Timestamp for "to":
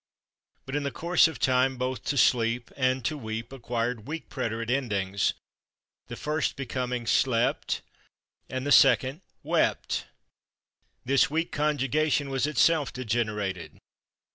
2.05-2.17, 3.03-3.21